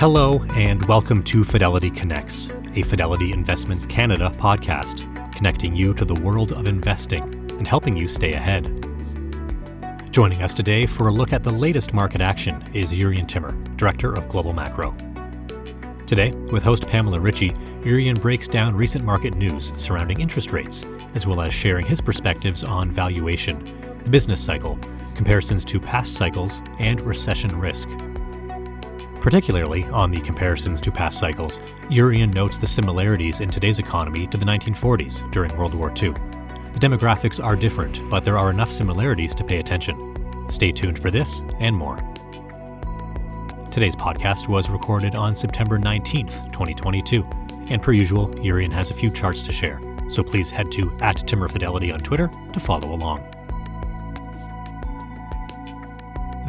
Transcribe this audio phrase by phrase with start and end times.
[0.00, 6.20] Hello, and welcome to Fidelity Connects, a Fidelity Investments Canada podcast, connecting you to the
[6.20, 7.22] world of investing
[7.56, 8.64] and helping you stay ahead.
[10.10, 14.12] Joining us today for a look at the latest market action is Jurrien Timmer, Director
[14.12, 14.96] of Global Macro.
[16.08, 17.50] Today, with host Pamela Ritchie,
[17.80, 22.64] Jurrien breaks down recent market news surrounding interest rates, as well as sharing his perspectives
[22.64, 23.64] on valuation,
[24.02, 24.76] the business cycle,
[25.14, 27.88] comparisons to past cycles, and recession risk.
[29.24, 34.36] Particularly on the comparisons to past cycles, Jurrien notes the similarities in today's economy to
[34.36, 36.10] the 1940s during World War II.
[36.10, 40.14] The demographics are different, but there are enough similarities to pay attention.
[40.50, 41.96] Stay tuned for this and more.
[43.70, 47.26] Today's podcast was recorded on September 19th, 2022,
[47.70, 51.16] and per usual, Jurrien has a few charts to share, so please head to at
[51.26, 53.26] Timmer Fidelity on Twitter to follow along.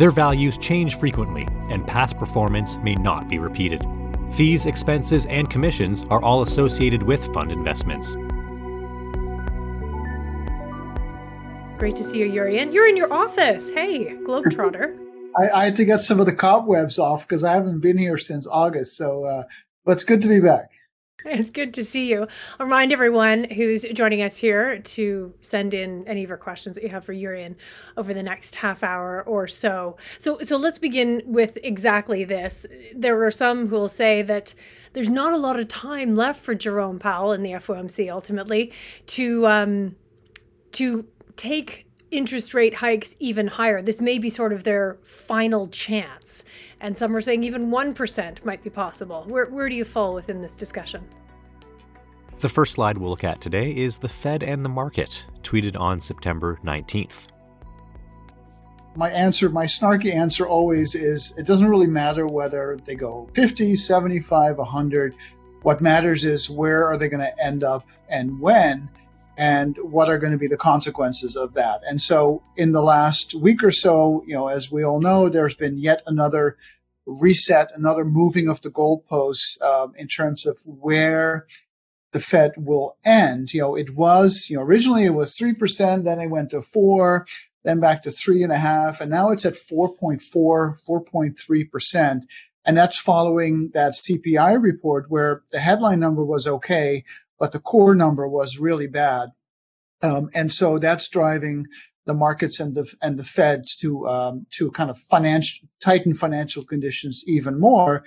[0.00, 3.84] Their values change frequently, and past performance may not be repeated.
[4.32, 8.14] Fees, expenses, and commissions are all associated with fund investments.
[11.76, 12.72] Great to see you, Jurrien.
[12.72, 13.70] You're in your office.
[13.72, 14.96] Hey, Globetrotter.
[15.38, 18.16] I, I had to get some of the cobwebs off because I haven't been here
[18.16, 18.96] since August.
[18.96, 19.42] So, uh,
[19.84, 20.70] but it's good to be back.
[21.24, 22.26] It's good to see you.
[22.58, 26.82] I'll remind everyone who's joining us here to send in any of your questions that
[26.82, 27.56] you have for Jurrien
[27.96, 29.96] over the next half hour or so.
[30.18, 32.66] So, so let's begin with exactly this.
[32.94, 34.54] There are some who will say that
[34.92, 38.72] there's not a lot of time left for Jerome Powell and the FOMC ultimately
[39.06, 39.96] to um,
[40.72, 41.06] to
[41.36, 43.82] take interest rate hikes even higher.
[43.82, 46.44] This may be sort of their final chance.
[46.80, 49.24] And some are saying even 1% might be possible.
[49.28, 51.04] Where, where do you fall within this discussion?
[52.38, 56.00] The first slide we'll look at today is the Fed and the market, tweeted on
[56.00, 57.28] September 19th.
[58.96, 63.76] My answer, my snarky answer always is it doesn't really matter whether they go 50,
[63.76, 65.14] 75, 100.
[65.62, 68.88] What matters is where are they going to end up and when
[69.36, 71.80] and what are going to be the consequences of that.
[71.86, 75.54] And so in the last week or so, you know, as we all know, there's
[75.54, 76.56] been yet another
[77.06, 81.46] reset, another moving of the goalposts um, in terms of where
[82.12, 83.52] the Fed will end.
[83.54, 87.26] You know, it was, you know, originally it was 3%, then it went to 4
[87.62, 92.22] then back to three and a half, and now it's at 4.4, 4.3%.
[92.64, 97.04] And that's following that CPI report where the headline number was okay,
[97.40, 99.30] but the core number was really bad.
[100.02, 101.66] Um, and so that's driving
[102.06, 106.64] the markets and the and the Fed to um, to kind of financial tighten financial
[106.64, 108.04] conditions even more.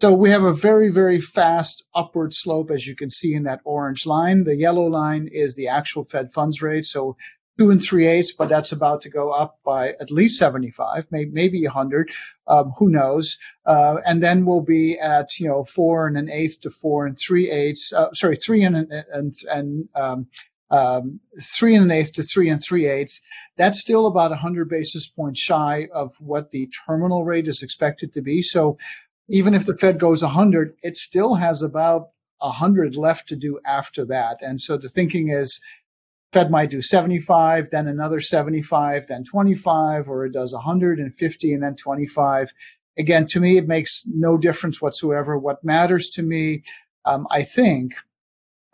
[0.00, 3.60] So we have a very very fast upward slope, as you can see in that
[3.64, 4.44] orange line.
[4.44, 6.86] The yellow line is the actual Fed funds rate.
[6.86, 7.16] So
[7.58, 11.30] two and three eighths, but that's about to go up by at least 75, maybe,
[11.30, 12.10] maybe 100.
[12.46, 13.38] Um, who knows?
[13.64, 17.18] Uh, and then we'll be at, you know, four and an eighth to four and
[17.18, 18.76] three eighths, uh, sorry, three and,
[19.12, 20.26] and, and, um,
[20.70, 23.20] um, three and an eighth to three and three eighths.
[23.56, 28.22] That's still about 100 basis points shy of what the terminal rate is expected to
[28.22, 28.42] be.
[28.42, 28.78] So
[29.28, 34.06] even if the Fed goes 100, it still has about 100 left to do after
[34.06, 34.42] that.
[34.42, 35.60] And so the thinking is
[36.34, 41.76] Fed might do 75, then another 75, then 25, or it does 150 and then
[41.76, 42.52] 25.
[42.98, 45.38] Again, to me, it makes no difference whatsoever.
[45.38, 46.64] What matters to me,
[47.04, 47.94] um, I think,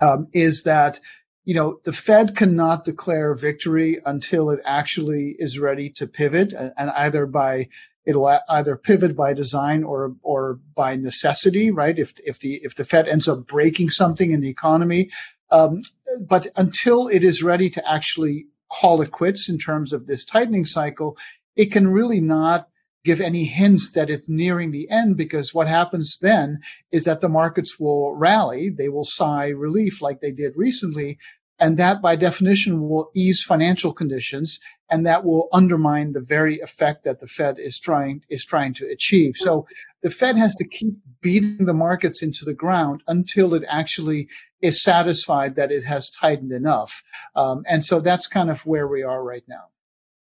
[0.00, 1.00] um, is that
[1.44, 6.72] you know the Fed cannot declare victory until it actually is ready to pivot, and,
[6.78, 7.68] and either by
[8.06, 11.98] it'll either pivot by design or or by necessity, right?
[11.98, 15.10] If if the if the Fed ends up breaking something in the economy,
[15.50, 15.80] um,
[16.20, 20.64] but until it is ready to actually call it quits in terms of this tightening
[20.64, 21.16] cycle,
[21.56, 22.68] it can really not
[23.04, 26.60] give any hints that it's nearing the end because what happens then
[26.92, 31.18] is that the markets will rally, they will sigh relief like they did recently,
[31.60, 34.58] and that by definition will ease financial conditions
[34.90, 38.86] and that will undermine the very effect that the Fed is trying is trying to
[38.86, 39.36] achieve.
[39.36, 39.66] So
[40.02, 44.28] the Fed has to keep beating the markets into the ground until it actually
[44.62, 47.02] is satisfied that it has tightened enough.
[47.36, 49.66] Um, and so that's kind of where we are right now.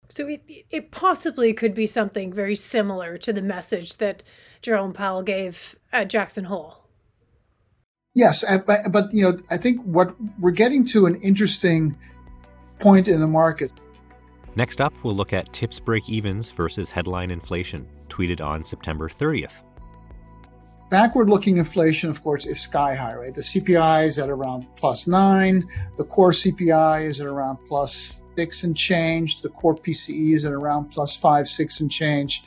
[0.08, 4.24] So it, it possibly could be something very similar to the message that
[4.62, 6.85] Jerome Powell gave at Jackson Hole.
[8.16, 11.98] Yes, uh, but, but you know, I think what we're getting to an interesting
[12.80, 13.72] point in the market.
[14.56, 19.62] Next up, we'll look at TIPS break evens versus headline inflation, tweeted on September 30th.
[20.90, 23.36] Backward looking inflation, of course, is sky high, right?
[23.36, 28.64] The CPI is at around plus nine, the core CPI is at around plus six
[28.64, 32.44] and change, the core PCE is at around plus five, six and change.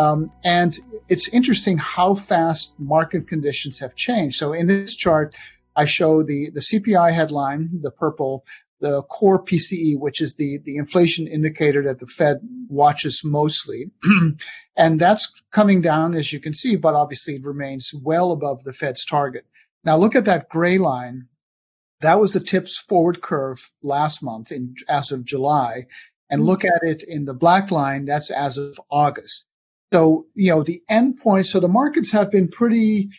[0.00, 4.38] Um, and it's interesting how fast market conditions have changed.
[4.38, 5.34] So in this chart,
[5.76, 8.44] I show the, the CPI headline, the purple,
[8.80, 13.90] the core PCE, which is the, the inflation indicator that the Fed watches mostly.
[14.76, 18.72] and that's coming down, as you can see, but obviously it remains well above the
[18.72, 19.44] Fed's target.
[19.84, 21.28] Now look at that gray line.
[22.00, 25.88] That was the TIPS forward curve last month in, as of July.
[26.30, 29.49] And look at it in the black line, that's as of August.
[29.92, 33.10] So, you know, the endpoint, so the markets have been pretty,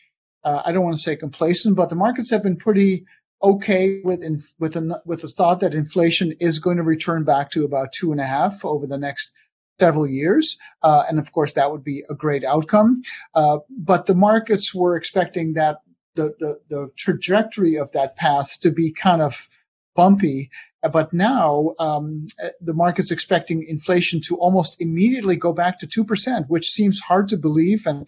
[0.44, 3.06] uh, I don't want to say complacent, but the markets have been pretty
[3.44, 7.52] okay with in, with a, with the thought that inflation is going to return back
[7.52, 9.34] to about two and a half over the next
[9.80, 13.02] several years, uh, and of course that would be a great outcome.
[13.34, 15.80] Uh, but the markets were expecting that
[16.16, 19.50] the, the the trajectory of that path to be kind of
[19.96, 20.50] bumpy.
[20.82, 22.28] But now um,
[22.60, 27.30] the market's expecting inflation to almost immediately go back to two percent, which seems hard
[27.30, 28.08] to believe and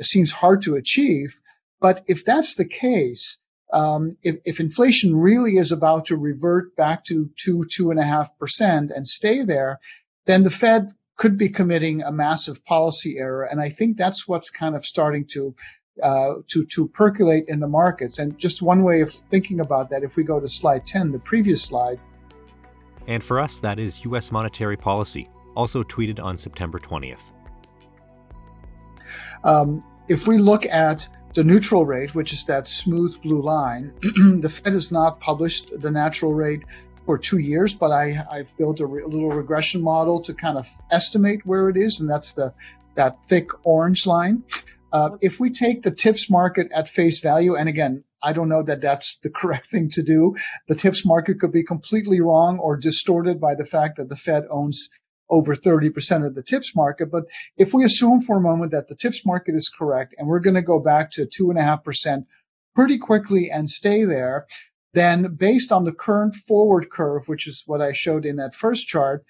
[0.00, 1.38] seems hard to achieve.
[1.80, 3.38] But if that's the case,
[3.72, 8.04] um, if, if, inflation really is about to revert back to two, two and a
[8.04, 9.78] half percent and stay there,
[10.24, 13.44] then the Fed could be committing a massive policy error.
[13.44, 15.54] And I think that's what's kind of starting to
[16.02, 18.18] uh, to to percolate in the markets.
[18.18, 21.18] And just one way of thinking about that, if we go to slide 10, the
[21.18, 22.00] previous slide.
[23.06, 24.30] And for us, that is U.S.
[24.30, 27.32] monetary policy, also tweeted on September 20th.
[29.44, 33.94] Um, if we look at the neutral rate, which is that smooth blue line,
[34.40, 36.62] the Fed has not published the natural rate
[37.06, 40.58] for two years, but I, I've built a, re- a, little regression model to kind
[40.58, 42.52] of estimate where it is, and that's the
[42.96, 44.42] that thick orange line.
[44.92, 48.62] Uh, if we take the TIPS market at face value, and again, I don't know
[48.62, 50.36] that that's the correct thing to do.
[50.68, 54.44] The TIPS market could be completely wrong or distorted by the fact that the Fed
[54.50, 54.88] owns
[55.30, 57.10] over 30% of the TIPS market.
[57.10, 57.24] But
[57.56, 60.54] if we assume for a moment that the TIPS market is correct and we're going
[60.54, 62.24] to go back to 2.5%
[62.74, 64.46] pretty quickly and stay there,
[64.94, 68.86] then based on the current forward curve, which is what I showed in that first
[68.86, 69.24] chart,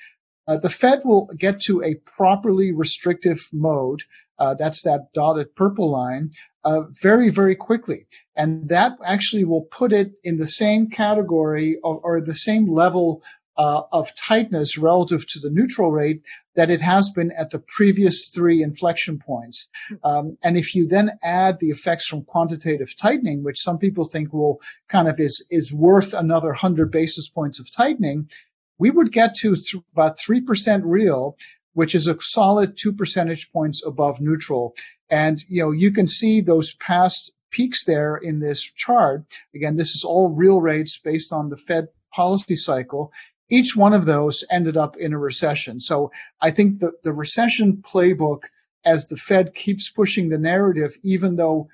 [0.47, 4.03] uh, the Fed will get to a properly restrictive mode.
[4.39, 6.31] Uh, that's that dotted purple line.
[6.65, 8.07] Uh, very, very quickly.
[8.37, 13.23] And that actually will put it in the same category or, or the same level
[13.59, 16.23] uh, of tightness relative to the neutral rate
[16.55, 19.69] that it has been at the previous three inflection points.
[20.05, 24.33] Um, and if you then add the effects from quantitative tightening, which some people think
[24.33, 28.31] will kind of is is worth another 100 basis points of tightening,
[28.79, 31.37] we would get to th- about 3% real,
[31.79, 34.75] which is a solid two percentage points above neutral.
[35.09, 39.23] And you know you can see those past peaks there in this chart.
[39.55, 43.13] Again, this is all real rates based on the Fed policy cycle
[43.51, 45.81] each one of those ended up in a recession.
[45.81, 46.11] So
[46.41, 48.43] I think the, the recession playbook,
[48.85, 51.69] as the Fed keeps pushing the narrative, even though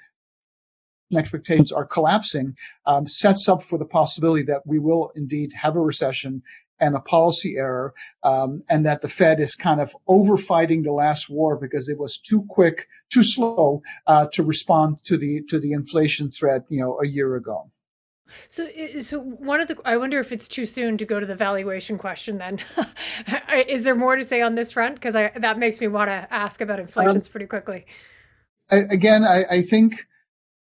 [1.12, 2.56] expectations are collapsing,
[2.86, 6.42] um, sets up for the possibility that we will indeed have a recession
[6.80, 11.30] and a policy error, um, and that the Fed is kind of overfighting the last
[11.30, 15.72] war because it was too quick, too slow uh, to respond to the to the
[15.72, 17.70] inflation threat, you know, a year ago.
[18.48, 18.68] So,
[19.00, 21.98] so one of the, I wonder if it's too soon to go to the valuation
[21.98, 22.38] question.
[22.38, 22.58] Then,
[23.68, 24.96] is there more to say on this front?
[24.96, 27.86] Because I that makes me want to ask about inflations um, pretty quickly.
[28.70, 30.06] I, again, I, I think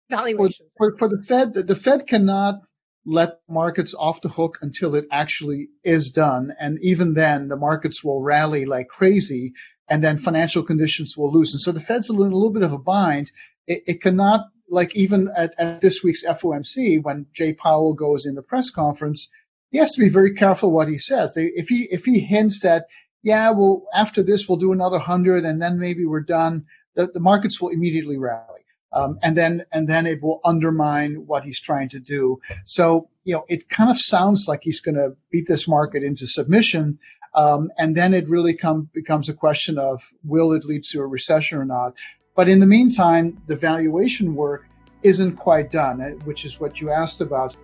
[0.09, 2.61] valuations for, for, for, the Fed, the, the Fed cannot
[3.07, 8.03] let markets off the hook until it actually is done, and even then, the markets
[8.03, 9.53] will rally like crazy,
[9.87, 11.57] and then financial conditions will loosen.
[11.57, 13.31] So the Fed's in a little bit of a bind.
[13.65, 18.35] It, it cannot like even at, at this week's FOMC, when Jay Powell goes in
[18.35, 19.29] the press conference,
[19.71, 21.33] he has to be very careful what he says.
[21.37, 22.87] If he if he hints that,
[23.23, 27.21] yeah, well, after this we'll do another hundred and then maybe we're done, the, the
[27.21, 28.65] markets will immediately rally.
[28.93, 32.39] Um, and then and then it will undermine what he's trying to do.
[32.65, 36.25] So you know, it kind of sounds like he's going to beat this market into
[36.25, 36.99] submission,
[37.33, 41.05] um, and then it really come, becomes a question of will it lead to a
[41.05, 41.97] recession or not.
[42.35, 44.65] But in the meantime, the valuation work
[45.03, 47.55] isn't quite done, eh, which is what you asked about.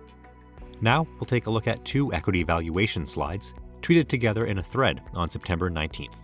[0.80, 5.02] Now we'll take a look at two equity valuation slides tweeted together in a thread
[5.14, 6.22] on September 19th.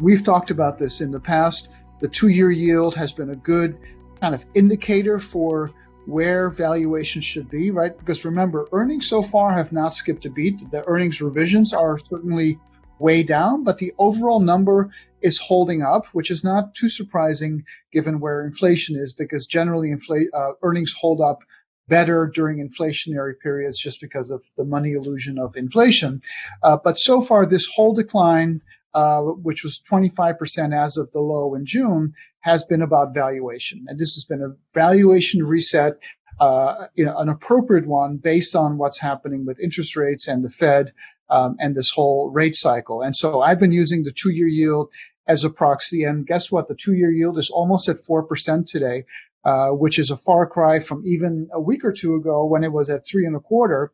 [0.00, 1.70] We've talked about this in the past.
[2.00, 3.78] The two year yield has been a good
[4.20, 5.70] kind of indicator for
[6.06, 7.96] where valuations should be, right?
[7.96, 10.70] Because remember, earnings so far have not skipped a beat.
[10.70, 12.58] The earnings revisions are certainly
[12.98, 14.90] way down, but the overall number
[15.22, 20.26] is holding up, which is not too surprising given where inflation is, because generally infl-
[20.34, 21.40] uh, earnings hold up
[21.88, 26.22] better during inflationary periods just because of the money illusion of inflation.
[26.62, 28.62] Uh, but so far, this whole decline
[28.94, 33.86] uh, which was 25% as of the low in June, has been about valuation.
[33.88, 35.98] And this has been a valuation reset,
[36.40, 40.50] uh, you know, an appropriate one based on what's happening with interest rates and the
[40.50, 40.92] Fed
[41.28, 43.02] um, and this whole rate cycle.
[43.02, 44.90] And so I've been using the two year yield
[45.26, 46.04] as a proxy.
[46.04, 46.66] And guess what?
[46.66, 49.04] The two year yield is almost at 4% today,
[49.44, 52.72] uh, which is a far cry from even a week or two ago when it
[52.72, 53.92] was at three and a quarter.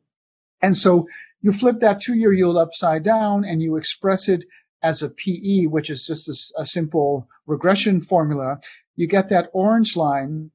[0.63, 1.09] And so
[1.43, 4.45] you flip that two year yield upside down and you express it
[4.87, 8.61] as a PE, which is just a, a simple regression formula,
[8.95, 10.53] you get that orange line,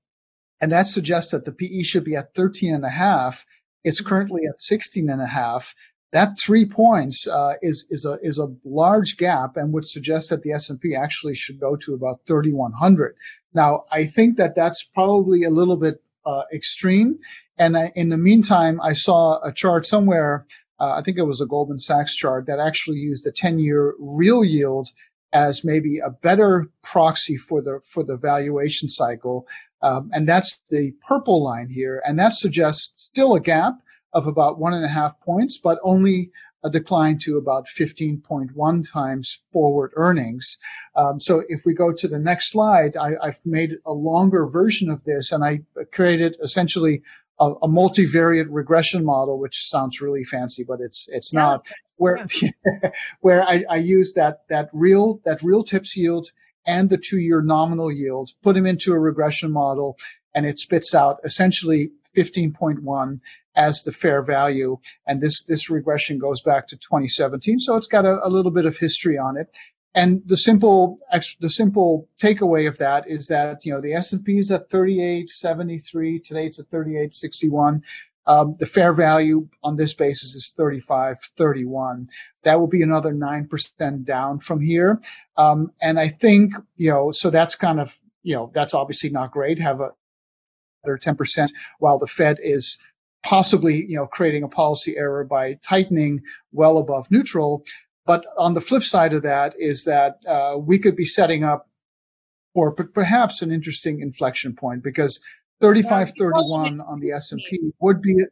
[0.62, 3.46] and that suggests that the PE should be at 13 and a half.
[3.84, 5.76] It's currently at 16 and a half.
[6.14, 10.44] That three points uh, is is a is a large gap and would suggest that
[10.44, 13.16] the S&P actually should go to about 3100.
[13.54, 17.18] Now, I think that that's probably a little bit uh, extreme.
[17.58, 20.46] And I, in the meantime, I saw a chart somewhere
[20.82, 23.94] uh, I think it was a Goldman Sachs chart that actually used the 10 year
[24.00, 24.88] real yield
[25.32, 29.48] as maybe a better proxy for the for the valuation cycle,
[29.82, 33.76] um, and that's the purple line here, and that suggests still a gap
[34.12, 36.32] of about one and a half points, but only
[36.64, 40.58] a decline to about 15.1 times forward earnings.
[40.96, 44.90] Um, so if we go to the next slide, I, have made a longer version
[44.92, 45.62] of this, and I
[45.94, 47.04] created essentially
[47.42, 51.68] a, a, multivariate regression model, which sounds really fancy, but it's it's yeah, not.
[51.98, 52.26] Where
[53.22, 56.32] where I, I use that that real that real TIPS yield
[56.66, 59.98] and the two year nominal yield, put them into a regression model,
[60.34, 63.20] and it spits out essentially 15.1
[63.56, 64.78] as the fair value.
[65.06, 68.66] And this this regression goes back to 2017, so it's got a, a little bit
[68.66, 69.56] of history on it.
[69.94, 71.00] And the simple
[71.40, 76.46] the simple takeaway of that is that you know the S&P is at 38.73 today
[76.46, 77.82] it's at 38.61
[78.26, 82.08] um, the fair value on this basis is 35.31
[82.44, 85.02] that will be another 9% down from here.
[85.36, 89.32] Um, and I think you know so that's kind of you know that's obviously not
[89.32, 89.60] great.
[89.60, 89.90] Have a
[90.84, 92.80] another 10% while the Fed is
[93.24, 96.22] possibly you know creating a policy error by tightening
[96.52, 97.64] well above neutral
[98.06, 101.68] but on the flip side of that is that uh, we could be setting up
[102.54, 105.22] for perhaps an interesting inflection point because
[105.62, 108.26] 3531 on the S&P would be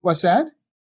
[0.00, 0.46] what's that?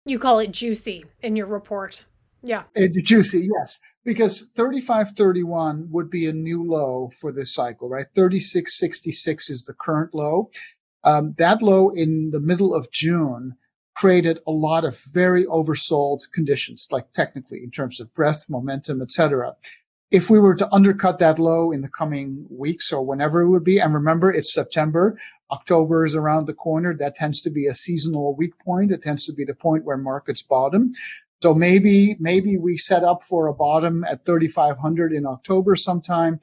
[0.04, 2.04] You call it juicy in your report.
[2.42, 2.64] Yeah.
[2.74, 3.80] It's juicy, yes.
[4.04, 8.06] Because 3531 would be a new low for this cycle, right?
[8.14, 10.50] 3666 is the current low.
[11.02, 13.56] Um, that low in the middle of June
[13.94, 19.54] created a lot of very oversold conditions, like technically in terms of breadth, momentum, etc.
[20.10, 23.64] If we were to undercut that low in the coming weeks or whenever it would
[23.64, 25.18] be, and remember it's September,
[25.50, 28.92] October is around the corner, that tends to be a seasonal weak point.
[28.92, 30.92] It tends to be the point where markets bottom.
[31.42, 36.40] So maybe maybe we set up for a bottom at 3,500 in October sometime.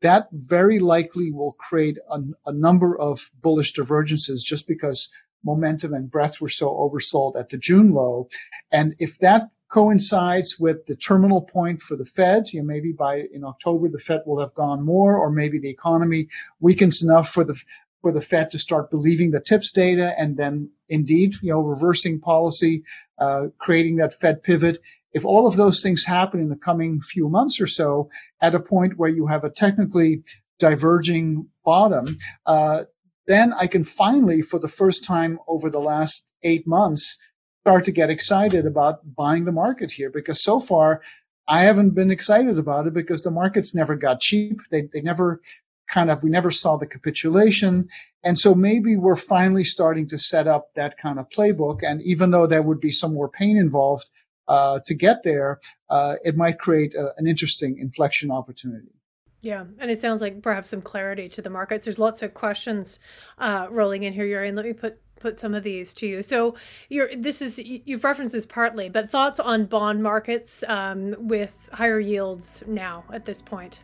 [0.00, 5.10] That very likely will create a, a number of bullish divergences just because
[5.44, 8.28] momentum and breadth were so oversold at the June low.
[8.70, 13.20] And if that coincides with the terminal point for the Fed, you know, maybe by
[13.32, 16.28] in October the Fed will have gone more, or maybe the economy
[16.60, 17.60] weakens enough for the
[18.00, 22.20] for the Fed to start believing the TIPS data and then indeed, you know, reversing
[22.20, 22.84] policy,
[23.18, 24.80] uh, creating that Fed pivot.
[25.12, 28.60] If all of those things happen in the coming few months or so, at a
[28.60, 30.22] point where you have a technically
[30.58, 32.84] diverging bottom, uh,
[33.28, 37.18] then I can finally, for the first time over the last eight months,
[37.62, 41.02] start to get excited about buying the market here because so far
[41.46, 44.60] I haven't been excited about it because the markets never got cheap.
[44.70, 45.40] They, they never
[45.88, 47.88] kind of, we never saw the capitulation.
[48.24, 51.80] And so maybe we're finally starting to set up that kind of playbook.
[51.82, 54.08] And even though there would be some more pain involved
[54.46, 58.97] uh, to get there, uh, it might create a, an interesting inflection opportunity.
[59.40, 61.84] Yeah, and it sounds like perhaps some clarity to the markets.
[61.84, 62.98] There's lots of questions
[63.38, 66.22] uh, rolling in here, Yuri, and let me put put some of these to you.
[66.22, 66.54] So,
[66.88, 72.00] you're this is you've referenced this partly, but thoughts on bond markets um, with higher
[72.00, 73.80] yields now at this point?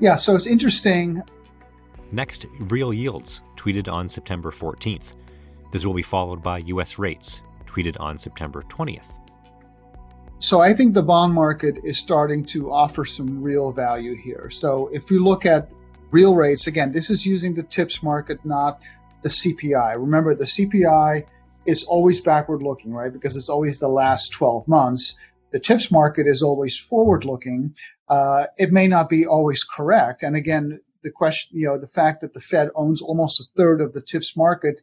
[0.00, 1.22] Yeah, so it's interesting.
[2.12, 5.14] Next, real yields tweeted on September 14th.
[5.72, 6.98] This will be followed by U.S.
[6.98, 9.17] rates tweeted on September 20th.
[10.40, 14.50] So I think the bond market is starting to offer some real value here.
[14.50, 15.68] So if you look at
[16.12, 18.80] real rates, again, this is using the TIPS market, not
[19.22, 19.96] the CPI.
[19.96, 21.26] Remember, the CPI
[21.66, 23.12] is always backward looking, right?
[23.12, 25.16] Because it's always the last 12 months.
[25.50, 27.74] The TIPS market is always forward looking.
[28.08, 30.22] Uh, it may not be always correct.
[30.22, 33.80] And again, the question, you know, the fact that the Fed owns almost a third
[33.80, 34.82] of the TIPS market,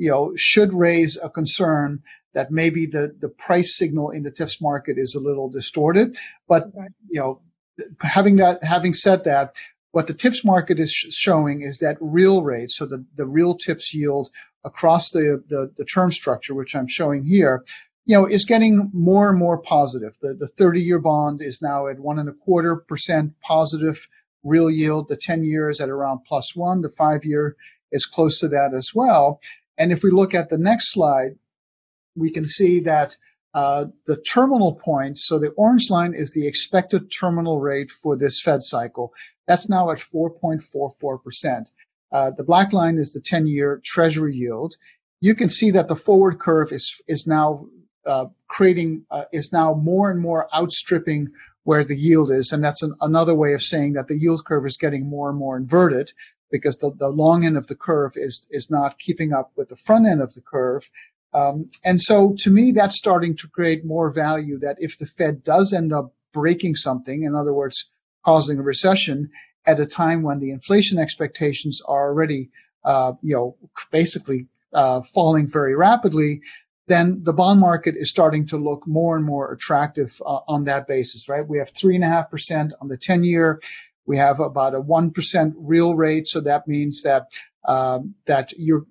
[0.00, 2.02] you know, should raise a concern
[2.32, 6.16] that maybe the, the price signal in the TIPS market is a little distorted.
[6.48, 6.70] But,
[7.10, 7.42] you know,
[8.00, 9.56] having that, having said that,
[9.92, 13.54] what the TIPS market is sh- showing is that real rates, so the, the real
[13.54, 14.30] TIPS yield
[14.64, 17.62] across the, the, the term structure, which I'm showing here,
[18.06, 20.16] you know, is getting more and more positive.
[20.22, 24.08] The, the 30 year bond is now at one and a quarter percent positive
[24.44, 25.08] real yield.
[25.08, 26.80] The 10 year is at around plus one.
[26.80, 27.56] The five year
[27.92, 29.40] is close to that as well.
[29.80, 31.36] And if we look at the next slide,
[32.14, 33.16] we can see that
[33.54, 38.42] uh, the terminal point, so the orange line is the expected terminal rate for this
[38.42, 39.14] Fed cycle.
[39.48, 41.66] That's now at 4.44%.
[42.12, 44.76] Uh, the black line is the 10 year treasury yield.
[45.20, 47.66] You can see that the forward curve is, is now
[48.06, 51.30] uh, creating, uh, is now more and more outstripping
[51.64, 52.52] where the yield is.
[52.52, 55.38] And that's an, another way of saying that the yield curve is getting more and
[55.38, 56.12] more inverted
[56.50, 59.76] because the, the long end of the curve is, is not keeping up with the
[59.76, 60.88] front end of the curve.
[61.32, 65.44] Um, and so to me, that's starting to create more value that if the Fed
[65.44, 67.88] does end up breaking something, in other words,
[68.24, 69.30] causing a recession
[69.66, 72.50] at a time when the inflation expectations are already,
[72.84, 73.56] uh, you know,
[73.90, 76.42] basically uh, falling very rapidly,
[76.86, 80.88] then the bond market is starting to look more and more attractive uh, on that
[80.88, 81.46] basis, right?
[81.46, 83.60] We have three and a half percent on the 10 year.
[84.06, 86.28] We have about a 1% real rate.
[86.28, 87.28] So that means that
[87.64, 88.86] um, that your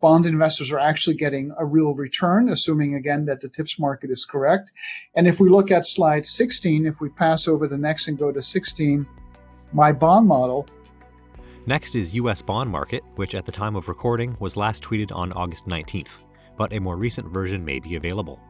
[0.00, 4.24] bond investors are actually getting a real return, assuming again that the TIPS market is
[4.24, 4.72] correct.
[5.14, 8.32] And if we look at slide 16, if we pass over the next and go
[8.32, 9.06] to 16,
[9.72, 10.66] my bond model.
[11.66, 15.32] Next is US bond market, which at the time of recording was last tweeted on
[15.32, 16.18] August 19th,
[16.56, 18.40] but a more recent version may be available.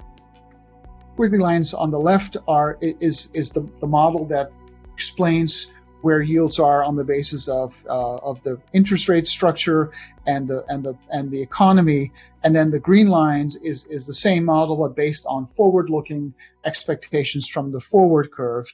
[1.16, 4.53] Squiggly lines on the left are is is the, the model that
[4.94, 5.66] explains
[6.00, 9.92] where yields are on the basis of uh, of the interest rate structure
[10.26, 14.14] and the and the and the economy, and then the green lines is is the
[14.14, 16.34] same model but based on forward-looking
[16.64, 18.66] expectations from the forward curve.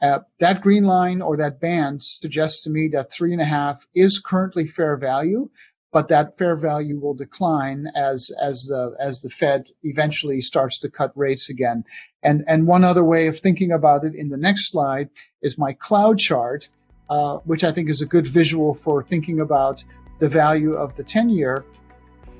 [0.00, 3.86] Uh, that green line or that band suggests to me that three and a half
[3.94, 5.48] is currently fair value,
[5.92, 10.90] but that fair value will decline as as the as the Fed eventually starts to
[10.90, 11.84] cut rates again.
[12.22, 15.10] And and one other way of thinking about it in the next slide
[15.42, 16.68] is my cloud chart,
[17.10, 19.84] uh, which I think is a good visual for thinking about
[20.18, 21.64] the value of the 10 year.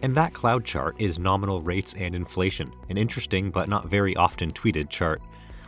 [0.01, 4.51] And that cloud chart is nominal rates and inflation, an interesting but not very often
[4.51, 5.21] tweeted chart.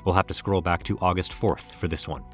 [0.05, 2.25] We'll have to scroll back to August 4th for this one.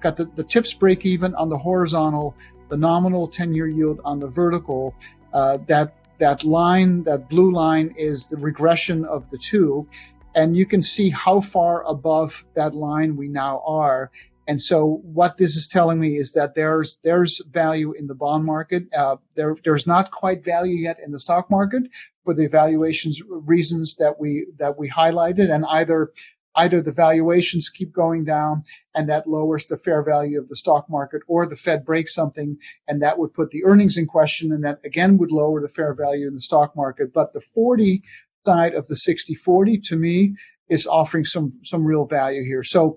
[0.00, 2.34] Got the, the TIPS break even on the horizontal,
[2.70, 4.94] the nominal 10 year yield on the vertical.
[5.32, 9.86] Uh, that, that line, that blue line, is the regression of the two.
[10.34, 14.10] And you can see how far above that line we now are.
[14.50, 18.44] And so what this is telling me is that there's there's value in the bond
[18.44, 18.92] market.
[18.92, 21.84] Uh, there there's not quite value yet in the stock market
[22.24, 26.10] for the valuations reasons that we that we highlighted, and either
[26.56, 28.62] either the valuations keep going down
[28.94, 32.56] and that lowers the fair value of the stock market, or the Fed breaks something
[32.88, 35.94] and that would put the earnings in question, and that again would lower the fair
[35.94, 37.12] value in the stock market.
[37.12, 38.02] But the 40
[38.44, 40.36] side of the 60-40 to me
[40.68, 42.62] is offering some some real value here.
[42.62, 42.96] So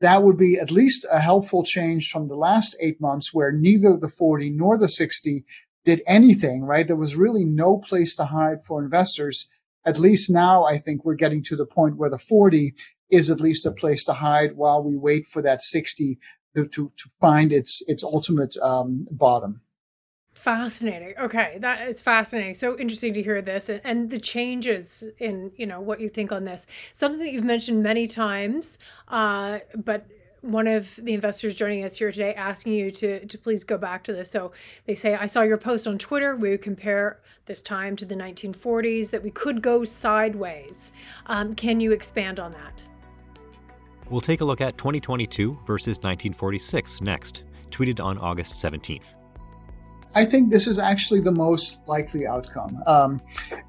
[0.00, 3.96] that would be at least a helpful change from the last eight months where neither
[3.96, 5.44] the 40 nor the 60
[5.84, 6.86] did anything, right?
[6.86, 9.48] There was really no place to hide for investors.
[9.88, 12.74] At least now, I think we're getting to the point where the 40
[13.10, 16.18] is at least a place to hide while we wait for that 60
[16.54, 19.62] to, to, to find its, its ultimate um, bottom.
[20.34, 21.14] Fascinating.
[21.18, 22.52] Okay, that is fascinating.
[22.52, 26.30] So interesting to hear this and, and, the changes in you know what you think
[26.30, 26.66] on this.
[26.92, 30.06] Something that you've mentioned many times, uh, but
[30.42, 34.04] one of the investors joining us here today asking you to to please go back
[34.04, 34.30] to this.
[34.30, 34.52] So
[34.86, 36.36] they say, I saw your post on Twitter.
[36.36, 39.10] We would compare this time to the 1940s.
[39.10, 40.92] That we could go sideways.
[41.26, 42.72] Um, can you expand on that?
[44.10, 49.14] We'll take a look at 2022 versus 1946 next, tweeted on August 17th.
[50.14, 52.82] I think this is actually the most likely outcome.
[52.86, 53.20] Um,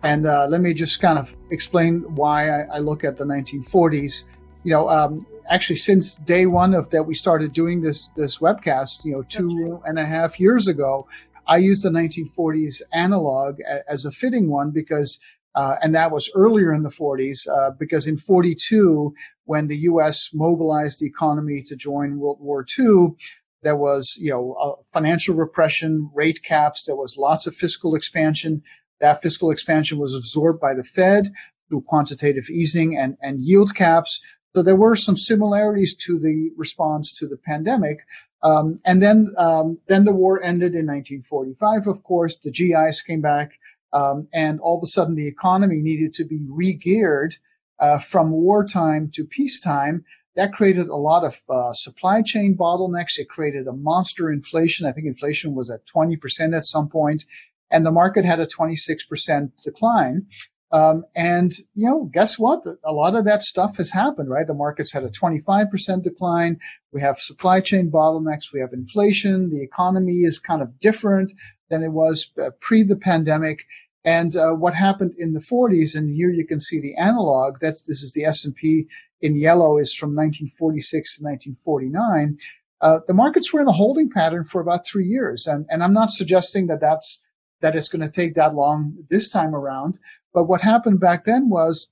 [0.03, 4.23] and uh, let me just kind of explain why I, I look at the 1940s.
[4.63, 9.03] You know, um, actually, since day one of that we started doing this this webcast,
[9.05, 9.81] you know, two right.
[9.89, 11.07] and a half years ago,
[11.47, 15.19] I used the 1940s analog a, as a fitting one because.
[15.55, 20.29] Uh, and that was earlier in the 40s, uh, because in 42, when the U.S.
[20.31, 23.15] mobilized the economy to join World War II,
[23.62, 26.83] There was, you know, uh, financial repression, rate caps.
[26.85, 28.63] There was lots of fiscal expansion.
[29.01, 31.33] That fiscal expansion was absorbed by the Fed
[31.67, 34.21] through quantitative easing and, and yield caps.
[34.55, 37.99] So there were some similarities to the response to the pandemic.
[38.41, 41.88] Um, and then, um, then the war ended in 1945.
[41.88, 43.51] Of course, the GIs came back,
[43.93, 47.35] um, and all of a sudden the economy needed to be re-geared
[47.79, 50.03] uh, from wartime to peacetime.
[50.35, 53.19] That created a lot of uh, supply chain bottlenecks.
[53.19, 54.88] It created a monster inflation.
[54.88, 57.25] I think inflation was at 20% at some point,
[57.69, 60.27] and the market had a 26% decline.
[60.71, 62.63] Um, and, you know, guess what?
[62.84, 64.45] A lot of that stuff has happened, right?
[64.45, 66.60] The market's had a 25% decline.
[66.91, 68.53] We have supply chain bottlenecks.
[68.53, 69.49] We have inflation.
[69.49, 71.34] The economy is kind of different
[71.69, 73.63] than it was uh, pre the pandemic.
[74.05, 77.60] And uh, what happened in the 40s, and here you can see the analog.
[77.60, 78.88] That's this is the S&P
[79.21, 82.38] in yellow is from 1946 to 1949.
[82.82, 85.93] Uh, the markets were in a holding pattern for about three years, and, and I'm
[85.93, 87.19] not suggesting that that's
[87.61, 89.99] that it's going to take that long this time around.
[90.33, 91.89] But what happened back then was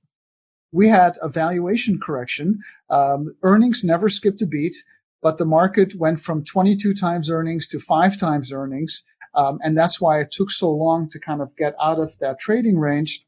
[0.71, 2.59] we had a valuation correction.
[2.89, 4.75] Um, earnings never skipped a beat,
[5.21, 9.03] but the market went from 22 times earnings to five times earnings.
[9.33, 12.39] Um, and that's why it took so long to kind of get out of that
[12.39, 13.23] trading range.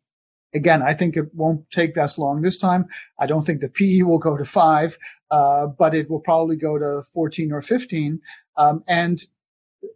[0.54, 2.88] Again, I think it won't take that long this time.
[3.20, 4.98] I don't think the PE will go to five,
[5.30, 8.22] uh, but it will probably go to 14 or 15.
[8.58, 9.24] Um, and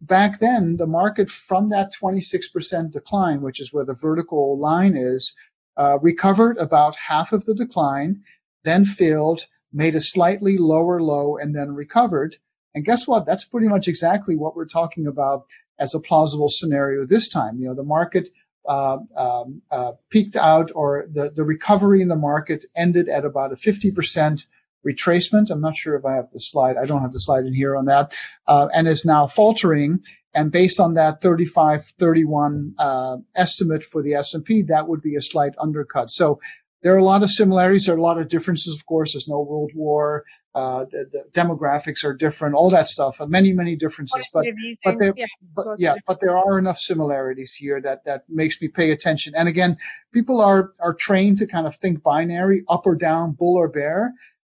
[0.02, 5.36] back then, the market from that 26% decline, which is where the vertical line is,
[5.78, 8.24] uh, recovered about half of the decline,
[8.64, 12.38] then filled, made a slightly lower low, and then recovered.
[12.76, 13.26] And guess what?
[13.26, 15.46] That's pretty much exactly what we're talking about
[15.80, 17.60] as a plausible scenario this time.
[17.60, 18.30] You know, the market
[18.68, 23.52] uh, um, uh, peaked out, or the, the recovery in the market ended at about
[23.52, 24.46] a 50%
[24.86, 25.50] retracement.
[25.50, 26.78] I'm not sure if I have the slide.
[26.78, 28.16] I don't have the slide in here on that,
[28.48, 30.02] uh, and is now faltering.
[30.34, 35.22] And based on that 35, 31 uh, estimate for the S&P, that would be a
[35.22, 36.10] slight undercut.
[36.10, 36.40] So
[36.82, 37.86] there are a lot of similarities.
[37.86, 39.14] There are a lot of differences, of course.
[39.14, 40.26] There's no world war.
[40.54, 42.56] Uh, the, the, demographics are different.
[42.56, 43.20] All that stuff.
[43.26, 44.28] Many, many differences.
[44.32, 44.46] But
[44.84, 48.68] but, there, yeah, but, yeah, but there are enough similarities here that that makes me
[48.68, 49.34] pay attention.
[49.36, 49.78] And again,
[50.14, 54.14] people are are trained to kind of think binary, up or down, bull or bear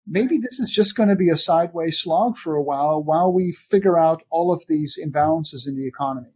[0.09, 3.51] maybe this is just going to be a sideways slog for a while while we
[3.51, 6.31] figure out all of these imbalances in the economy.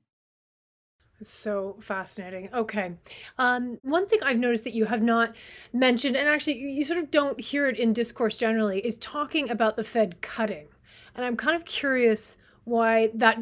[1.21, 2.49] So fascinating.
[2.53, 2.93] Okay.
[3.37, 5.35] Um, one thing I've noticed that you have not
[5.71, 9.77] mentioned, and actually you, sort of don't hear it in discourse generally, is talking about
[9.77, 10.67] the Fed cutting.
[11.15, 13.39] And I'm kind of curious why that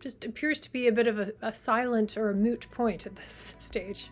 [0.00, 3.14] just appears to be a bit of a, a silent or a moot point at
[3.16, 4.10] this stage.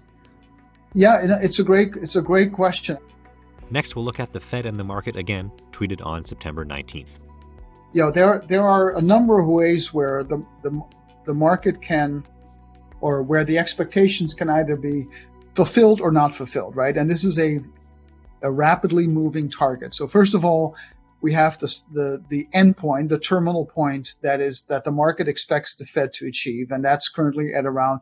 [0.92, 2.98] Yeah, it's a great it's a great question.
[3.70, 7.18] Next, we'll look at the Fed and the market again, tweeted on September 19th.
[7.92, 10.80] You know, there, there are a number of ways where the, the,
[11.26, 12.24] the market can,
[13.00, 15.06] or where the expectations can either be
[15.54, 16.96] fulfilled or not fulfilled, right?
[16.96, 17.60] And this is a,
[18.42, 19.94] a rapidly moving target.
[19.94, 20.76] So first of all,
[21.20, 25.28] we have the, the, the end point, the terminal point that is that the market
[25.28, 28.00] expects the Fed to achieve, and that's currently at around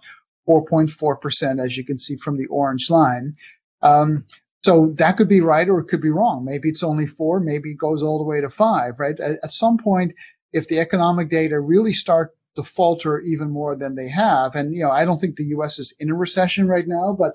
[0.48, 3.36] 4.4%, as you can see from the orange line.
[3.82, 4.24] Um,
[4.64, 6.44] so that could be right or it could be wrong.
[6.44, 9.18] Maybe it's only four, maybe it goes all the way to five, right?
[9.18, 10.14] At, at some point,
[10.52, 14.82] if the economic data really start to falter even more than they have, and you
[14.82, 15.78] know, I don't think the U.S.
[15.78, 17.34] is in a recession right now, but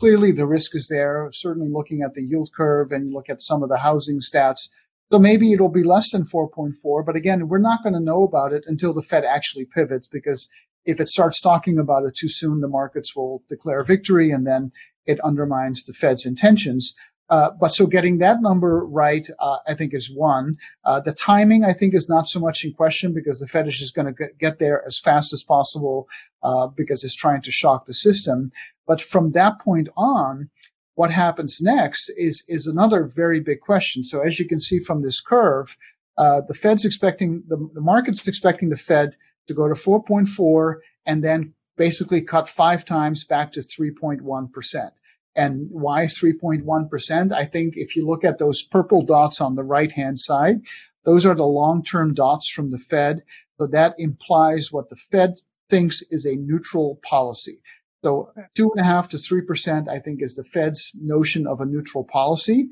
[0.00, 1.30] clearly the risk is there.
[1.32, 4.68] Certainly, looking at the yield curve and look at some of the housing stats,
[5.12, 7.06] so maybe it'll be less than 4.4.
[7.06, 10.48] But again, we're not going to know about it until the Fed actually pivots, because
[10.84, 14.72] if it starts talking about it too soon, the markets will declare victory, and then
[15.06, 16.94] it undermines the Fed's intentions.
[17.30, 20.58] Uh, but so getting that number right, uh, I think is one.
[20.84, 23.78] Uh, the timing, I think, is not so much in question because the Fed is
[23.78, 26.06] just going to get there as fast as possible
[26.42, 28.52] uh, because it's trying to shock the system.
[28.86, 30.50] But from that point on,
[30.96, 34.04] what happens next is is another very big question.
[34.04, 35.76] So as you can see from this curve,
[36.16, 39.16] uh, the Fed's expecting the, the market's expecting the Fed
[39.48, 44.90] to go to 4.4 and then basically cut five times back to 3.1%.
[45.36, 47.32] And why 3.1%?
[47.32, 50.60] I think if you look at those purple dots on the right hand side,
[51.04, 53.22] those are the long term dots from the Fed.
[53.58, 55.34] So that implies what the Fed
[55.70, 57.60] thinks is a neutral policy.
[58.04, 61.60] So two and a half to three percent, I think, is the Fed's notion of
[61.60, 62.70] a neutral policy.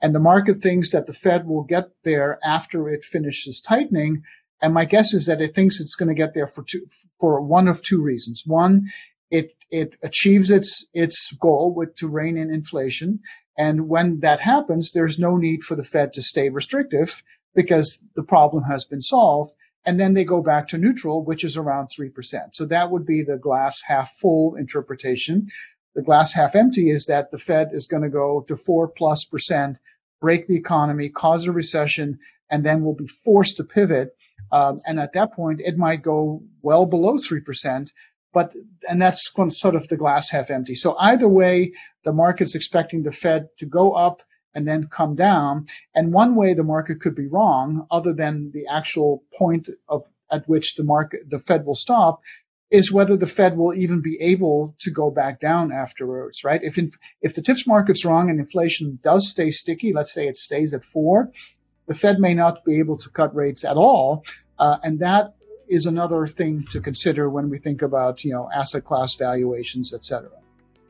[0.00, 4.22] And the market thinks that the Fed will get there after it finishes tightening.
[4.60, 6.86] And my guess is that it thinks it's going to get there for two,
[7.20, 8.42] for one of two reasons.
[8.46, 8.88] One,
[9.30, 13.20] it it achieves its its goal with to rein in inflation,
[13.56, 17.22] and when that happens, there's no need for the Fed to stay restrictive
[17.54, 19.54] because the problem has been solved.
[19.84, 22.12] and then they go back to neutral, which is around 3%.
[22.52, 25.46] So that would be the glass half full interpretation.
[25.94, 29.24] The glass half empty is that the Fed is going to go to 4 plus
[29.24, 29.78] percent,
[30.20, 32.18] break the economy, cause a recession,
[32.50, 34.16] and then will be forced to pivot.
[34.50, 37.90] Um, and at that point, it might go well below 3%.
[38.32, 38.54] But,
[38.88, 40.74] and that's sort of the glass half empty.
[40.74, 41.72] So either way,
[42.04, 44.22] the market's expecting the Fed to go up
[44.54, 45.66] and then come down.
[45.94, 50.46] And one way the market could be wrong, other than the actual point of at
[50.46, 52.20] which the market, the Fed will stop,
[52.70, 56.62] is whether the Fed will even be able to go back down afterwards, right?
[56.62, 60.36] If inf- if the TIPS market's wrong and inflation does stay sticky, let's say it
[60.36, 61.32] stays at four,
[61.88, 64.24] the Fed may not be able to cut rates at all,
[64.58, 65.34] uh, and that
[65.66, 70.04] is another thing to consider when we think about you know asset class valuations, et
[70.04, 70.30] cetera.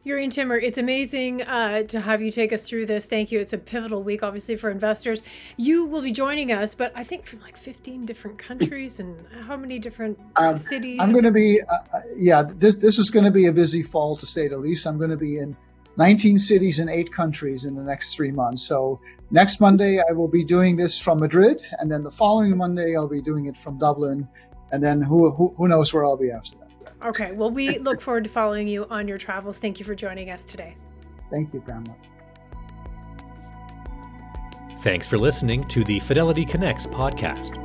[0.06, 3.06] Jurrien Timmer, it's amazing uh, to have you take us through this.
[3.06, 3.40] Thank you.
[3.40, 5.22] It's a pivotal week, obviously, for investors.
[5.58, 9.56] You will be joining us, but I think from like 15 different countries and how
[9.58, 11.00] many different um, cities?
[11.02, 13.82] I'm going to be, uh, uh, yeah, this, this is going to be a busy
[13.82, 14.86] fall to say the least.
[14.86, 15.54] I'm going to be in
[15.98, 18.62] 19 cities in eight countries in the next three months.
[18.62, 19.00] So
[19.32, 23.08] next Monday, I will be doing this from Madrid, and then the following Monday, I'll
[23.08, 24.26] be doing it from Dublin,
[24.70, 26.68] and then who, who, who knows where I'll be after that.
[27.04, 27.32] Okay.
[27.32, 29.58] Well, we look forward to following you on your travels.
[29.58, 30.76] Thank you for joining us today.
[31.30, 31.96] Thank you, Pamela.
[34.82, 37.64] Thanks for listening to the Fidelity Connects podcast.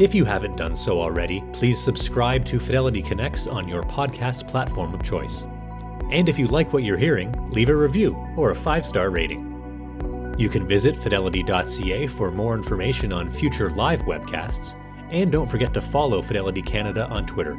[0.00, 4.92] If you haven't done so already, please subscribe to Fidelity Connects on your podcast platform
[4.92, 5.46] of choice.
[6.10, 10.34] And if you like what you're hearing, leave a review or a five star rating.
[10.38, 14.74] You can visit fidelity.ca for more information on future live webcasts,
[15.10, 17.58] and don't forget to follow Fidelity Canada on Twitter.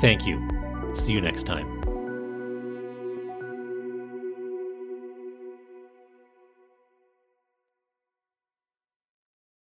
[0.00, 0.48] Thank you.
[0.94, 1.71] See you next time.